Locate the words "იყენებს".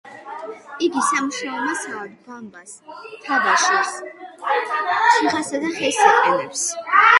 6.09-6.69